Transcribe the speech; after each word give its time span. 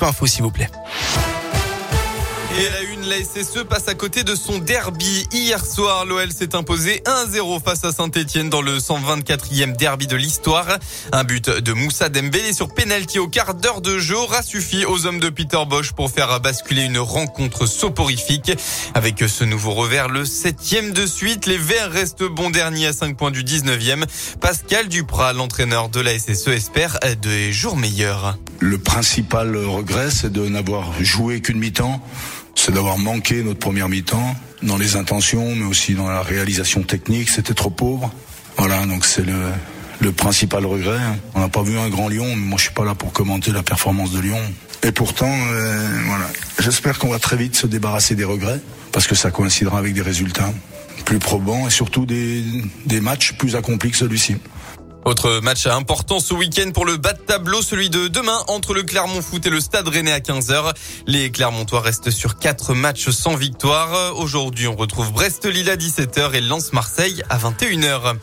Scoop 0.00 0.08
Info, 0.08 0.26
s'il 0.26 0.42
vous 0.42 0.50
plaît. 0.50 0.68
La 3.10 3.24
SSE 3.24 3.64
passe 3.68 3.88
à 3.88 3.94
côté 3.94 4.22
de 4.22 4.36
son 4.36 4.58
derby. 4.58 5.26
Hier 5.32 5.66
soir, 5.66 6.06
l'OL 6.06 6.30
s'est 6.30 6.54
imposé 6.54 7.02
1-0 7.06 7.60
face 7.60 7.82
à 7.82 7.90
Saint-Etienne 7.90 8.50
dans 8.50 8.62
le 8.62 8.78
124e 8.78 9.76
derby 9.76 10.06
de 10.06 10.14
l'histoire. 10.14 10.78
Un 11.10 11.24
but 11.24 11.50
de 11.50 11.72
Moussa 11.72 12.08
Dembélé 12.08 12.52
sur 12.52 12.72
pénalty 12.72 13.18
au 13.18 13.26
quart 13.26 13.54
d'heure 13.54 13.80
de 13.80 13.98
jeu 13.98 14.16
aura 14.16 14.42
suffi 14.42 14.84
aux 14.84 15.06
hommes 15.06 15.18
de 15.18 15.28
Peter 15.28 15.58
Bosch 15.68 15.90
pour 15.90 16.08
faire 16.12 16.38
basculer 16.38 16.84
une 16.84 16.98
rencontre 16.98 17.66
soporifique. 17.66 18.52
Avec 18.94 19.18
ce 19.26 19.42
nouveau 19.42 19.72
revers, 19.72 20.08
le 20.08 20.24
septième 20.24 20.92
de 20.92 21.04
suite, 21.04 21.46
les 21.46 21.58
Verts 21.58 21.90
restent 21.90 22.22
bons 22.22 22.50
derniers 22.50 22.86
à 22.86 22.92
5 22.92 23.16
points 23.16 23.32
du 23.32 23.42
19e. 23.42 24.04
Pascal 24.40 24.86
Duprat, 24.86 25.32
l'entraîneur 25.32 25.88
de 25.88 26.00
la 26.00 26.16
SSE, 26.16 26.48
espère 26.48 27.00
des 27.20 27.52
jours 27.52 27.76
meilleurs. 27.76 28.38
Le 28.60 28.78
principal 28.78 29.56
regret, 29.56 30.10
c'est 30.10 30.30
de 30.30 30.46
n'avoir 30.46 30.92
joué 31.02 31.40
qu'une 31.40 31.58
mi-temps 31.58 32.00
c'est 32.54 32.72
d'avoir 32.72 32.98
manqué 32.98 33.42
notre 33.42 33.58
première 33.58 33.88
mi-temps 33.88 34.34
dans 34.62 34.76
les 34.76 34.96
intentions, 34.96 35.54
mais 35.54 35.64
aussi 35.64 35.94
dans 35.94 36.08
la 36.08 36.22
réalisation 36.22 36.82
technique. 36.82 37.30
C'était 37.30 37.54
trop 37.54 37.70
pauvre. 37.70 38.12
Voilà, 38.56 38.84
donc 38.86 39.04
c'est 39.04 39.24
le, 39.24 40.12
principal 40.12 40.66
regret. 40.66 40.98
On 41.34 41.40
n'a 41.40 41.48
pas 41.48 41.62
vu 41.62 41.78
un 41.78 41.88
grand 41.88 42.08
Lyon, 42.08 42.26
mais 42.28 42.36
moi 42.36 42.58
je 42.58 42.64
suis 42.64 42.74
pas 42.74 42.84
là 42.84 42.94
pour 42.94 43.12
commenter 43.12 43.52
la 43.52 43.62
performance 43.62 44.12
de 44.12 44.20
Lyon. 44.20 44.40
Et 44.82 44.92
pourtant, 44.92 45.32
euh, 45.32 45.88
voilà, 46.06 46.26
j'espère 46.58 46.98
qu'on 46.98 47.10
va 47.10 47.18
très 47.18 47.36
vite 47.36 47.54
se 47.54 47.66
débarrasser 47.66 48.14
des 48.14 48.24
regrets, 48.24 48.60
parce 48.92 49.06
que 49.06 49.14
ça 49.14 49.30
coïncidera 49.30 49.78
avec 49.78 49.94
des 49.94 50.02
résultats 50.02 50.52
plus 51.04 51.18
probants 51.18 51.66
et 51.66 51.70
surtout 51.70 52.06
des 52.06 53.00
matchs 53.00 53.32
plus 53.34 53.56
accomplis 53.56 53.90
que 53.90 53.96
celui-ci. 53.96 54.36
Autre 55.06 55.40
match 55.42 55.66
important 55.66 56.20
ce 56.20 56.34
week-end 56.34 56.72
pour 56.72 56.84
le 56.84 56.98
bas 56.98 57.14
de 57.14 57.20
tableau, 57.20 57.62
celui 57.62 57.88
de 57.88 58.08
demain 58.08 58.38
entre 58.48 58.74
le 58.74 58.82
Clermont 58.82 59.22
Foot 59.22 59.46
et 59.46 59.50
le 59.50 59.58
Stade 59.58 59.88
Rennais 59.88 60.12
à 60.12 60.20
15h. 60.20 60.74
Les 61.06 61.30
Clermontois 61.30 61.80
restent 61.80 62.10
sur 62.10 62.38
quatre 62.38 62.74
matchs 62.74 63.08
sans 63.08 63.34
victoire. 63.34 64.14
Aujourd'hui, 64.18 64.68
on 64.68 64.76
retrouve 64.76 65.10
Brest-Lille 65.12 65.70
à 65.70 65.76
17h 65.76 66.34
et 66.34 66.42
Lens-Marseille 66.42 67.22
à 67.30 67.38
21h. 67.38 68.16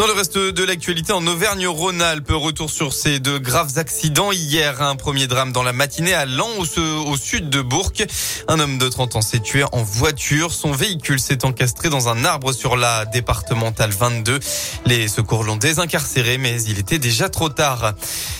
Dans 0.00 0.06
le 0.06 0.14
reste 0.14 0.38
de 0.38 0.64
l'actualité, 0.64 1.12
en 1.12 1.26
Auvergne-Rhône-Alpes, 1.26 2.30
retour 2.30 2.70
sur 2.70 2.94
ces 2.94 3.20
deux 3.20 3.38
graves 3.38 3.76
accidents. 3.76 4.32
Hier, 4.32 4.80
un 4.80 4.96
premier 4.96 5.26
drame 5.26 5.52
dans 5.52 5.62
la 5.62 5.74
matinée 5.74 6.14
à 6.14 6.24
Lens, 6.24 6.78
au, 6.78 7.18
sud 7.18 7.50
de 7.50 7.60
Bourg. 7.60 7.92
Un 8.48 8.60
homme 8.60 8.78
de 8.78 8.88
30 8.88 9.16
ans 9.16 9.20
s'est 9.20 9.40
tué 9.40 9.62
en 9.72 9.82
voiture. 9.82 10.52
Son 10.52 10.72
véhicule 10.72 11.20
s'est 11.20 11.44
encastré 11.44 11.90
dans 11.90 12.08
un 12.08 12.24
arbre 12.24 12.52
sur 12.52 12.76
la 12.76 13.04
départementale 13.04 13.90
22. 13.90 14.40
Les 14.86 15.06
secours 15.06 15.44
l'ont 15.44 15.56
désincarcéré, 15.56 16.38
mais 16.38 16.62
il 16.62 16.78
était 16.78 16.98
déjà 16.98 17.28
trop 17.28 17.50
tard. 17.50 17.92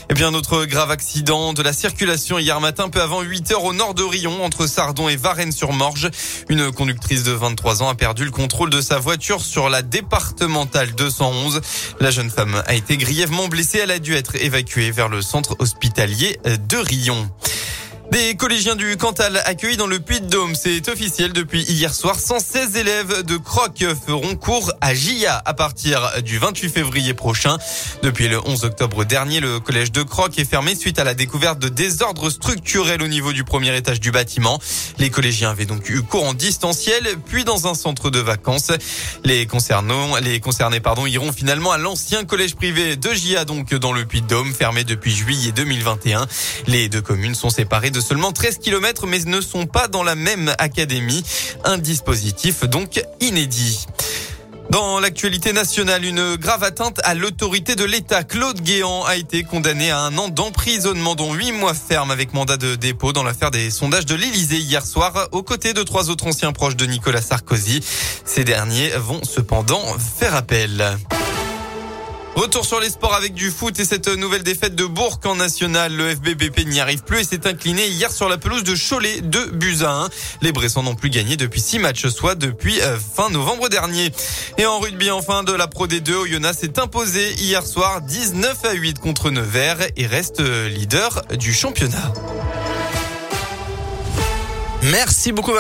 Et 0.09 0.15
bien, 0.15 0.33
autre 0.33 0.65
grave 0.65 0.91
accident 0.91 1.53
de 1.53 1.63
la 1.63 1.75
circulation 1.75 2.39
hier 2.39 2.59
matin, 2.63 2.89
peu 2.89 3.03
avant 3.03 3.21
8 3.21 3.53
heures 3.53 3.65
au 3.65 3.75
nord 3.75 3.93
de 3.93 4.03
Rion, 4.03 4.43
entre 4.43 4.67
Sardon 4.67 5.11
et 5.11 5.17
Varennes-sur-Morge. 5.17 6.11
Une 6.49 6.73
conductrice 6.73 7.23
de 7.23 7.33
23 7.33 7.83
ans 7.83 7.91
a 7.91 7.95
perdu 7.95 8.25
le 8.25 8.31
contrôle 8.31 8.71
de 8.71 8.81
sa 8.81 8.99
voiture 8.99 9.43
sur 9.43 9.69
la 9.69 9.83
départementale 9.83 10.95
211. 10.95 11.50
La 12.01 12.11
jeune 12.11 12.31
femme 12.31 12.63
a 12.67 12.75
été 12.75 12.97
grièvement 12.97 13.49
blessée. 13.49 13.79
Elle 13.83 13.91
a 13.91 13.99
dû 13.99 14.15
être 14.15 14.37
évacuée 14.37 14.91
vers 14.91 15.09
le 15.09 15.23
centre 15.23 15.57
hospitalier 15.59 16.39
de 16.45 16.77
Rion. 16.77 17.31
Des 18.11 18.35
collégiens 18.35 18.75
du 18.75 18.97
Cantal 18.97 19.41
accueillis 19.45 19.77
dans 19.77 19.87
le 19.87 20.01
Puy-de-Dôme, 20.01 20.57
c'est 20.57 20.89
officiel 20.89 21.33
depuis 21.33 21.63
hier 21.63 21.95
soir. 21.95 22.19
116 22.19 22.75
élèves 22.77 23.23
de 23.23 23.37
Croc 23.37 23.85
feront 24.05 24.35
cours 24.35 24.73
à 24.81 24.95
GIA 24.95 25.41
à 25.45 25.55
partir 25.55 26.11
du 26.23 26.39
28 26.39 26.71
février 26.71 27.15
prochain. 27.15 27.57
Depuis 28.03 28.27
le 28.27 28.41
11 28.45 28.65
octobre 28.65 29.05
dernier, 29.05 29.39
le 29.39 29.61
collège 29.61 29.93
de 29.93 30.03
Croc 30.03 30.37
est 30.41 30.45
fermé 30.45 30.75
suite 30.75 30.99
à 30.99 31.05
la 31.05 31.15
découverte 31.15 31.61
de 31.61 31.69
désordres 31.69 32.31
structurels 32.31 33.01
au 33.01 33.07
niveau 33.07 33.33
du 33.33 33.45
premier 33.45 33.77
étage 33.77 34.01
du 34.01 34.11
bâtiment. 34.11 34.59
Les 34.99 35.11
collégiens 35.11 35.51
avaient 35.51 35.65
donc 35.65 35.89
eu 35.89 36.03
cours 36.03 36.25
en 36.25 36.35
distanciel, 36.35 37.05
puis 37.27 37.45
dans 37.45 37.69
un 37.69 37.75
centre 37.75 38.11
de 38.11 38.19
vacances. 38.19 38.73
Les 39.23 39.47
concernants, 39.47 40.17
les 40.17 40.41
concernés, 40.41 40.81
pardon, 40.81 41.07
iront 41.07 41.31
finalement 41.31 41.71
à 41.71 41.79
l'ancien 41.79 42.25
collège 42.25 42.57
privé 42.57 42.97
de 42.97 43.13
GIA, 43.13 43.45
donc 43.45 43.73
dans 43.73 43.93
le 43.93 44.05
Puy-de-Dôme, 44.05 44.53
fermé 44.53 44.83
depuis 44.83 45.15
juillet 45.15 45.53
2021. 45.53 46.27
Les 46.67 46.89
deux 46.89 47.03
communes 47.03 47.37
sont 47.37 47.51
séparées 47.51 47.91
de 47.91 48.00
seulement 48.01 48.33
13 48.33 48.59
km 48.59 49.07
mais 49.07 49.21
ne 49.21 49.41
sont 49.41 49.67
pas 49.67 49.89
dans 49.89 50.03
la 50.03 50.15
même 50.15 50.55
académie. 50.59 51.23
Un 51.65 51.79
dispositif 51.79 52.65
donc 52.65 53.03
inédit. 53.21 53.87
Dans 54.71 55.01
l'actualité 55.01 55.53
nationale, 55.53 56.05
une 56.05 56.37
grave 56.37 56.63
atteinte 56.63 57.01
à 57.03 57.15
l'autorité 57.15 57.75
de 57.75 57.83
l'État. 57.85 58.23
Claude 58.23 58.61
Guéant 58.61 59.03
a 59.05 59.17
été 59.17 59.43
condamné 59.43 59.91
à 59.91 59.99
un 59.99 60.17
an 60.17 60.29
d'emprisonnement, 60.29 61.17
dont 61.17 61.35
huit 61.35 61.51
mois 61.51 61.75
ferme 61.75 62.13
avec 62.13 62.35
mandat 62.35 62.57
de 62.57 62.77
dépôt 62.77 63.13
dans 63.13 63.25
l'affaire 63.25 63.51
des 63.51 63.69
sondages 63.71 64.07
de 64.07 64.15
l'Élysée 64.15 64.59
hier 64.59 64.87
soir, 64.87 65.29
aux 65.33 65.43
côtés 65.43 65.73
de 65.73 65.83
trois 65.83 66.09
autres 66.09 66.29
anciens 66.29 66.53
proches 66.53 66.77
de 66.77 66.87
Nicolas 66.87 67.21
Sarkozy. 67.21 67.81
Ces 68.25 68.45
derniers 68.45 68.91
vont 68.91 69.25
cependant 69.25 69.83
faire 69.99 70.37
appel. 70.37 70.97
Retour 72.37 72.65
sur 72.65 72.81
les 72.81 72.91
sports 72.91 73.15
avec 73.15 73.35
du 73.35 73.51
foot 73.51 73.79
et 73.81 73.85
cette 73.85 74.09
nouvelle 74.09 74.43
défaite 74.43 74.75
de 74.75 74.85
Bourg 74.85 75.21
en 75.25 75.35
national. 75.35 75.93
Le 75.95 76.15
FBBP 76.15 76.67
n'y 76.67 76.81
arrive 76.81 77.03
plus 77.03 77.21
et 77.21 77.25
s'est 77.25 77.47
incliné 77.47 77.87
hier 77.89 78.11
sur 78.11 78.29
la 78.29 78.39
pelouse 78.39 78.63
de 78.63 78.75
Cholet 78.77 79.21
de 79.21 79.47
buts 79.47 79.79
à 79.83 79.91
1. 80.05 80.09
Les 80.41 80.53
Bressons 80.53 80.85
n'ont 80.85 80.95
plus 80.95 81.11
gagné 81.11 81.37
depuis 81.37 81.61
six 81.61 81.79
matchs, 81.79 82.07
soit 82.07 82.37
depuis 82.37 82.81
euh, 82.81 82.97
fin 82.99 83.31
novembre 83.31 83.69
dernier. 83.69 84.13
Et 84.59 84.65
en 84.65 84.79
rugby, 84.79 85.11
enfin, 85.11 85.43
de 85.43 85.53
la 85.53 85.67
Pro 85.67 85.87
D2, 85.87 86.13
Oyonnax 86.15 86.59
s'est 86.59 86.79
imposé 86.79 87.33
hier 87.35 87.67
soir 87.67 88.01
19 88.01 88.65
à 88.65 88.73
8 88.73 89.01
contre 89.01 89.31
Nevers 89.31 89.89
et 89.97 90.07
reste 90.07 90.41
leader 90.41 91.23
du 91.37 91.53
championnat. 91.53 92.13
Merci 94.85 95.33
beaucoup. 95.33 95.53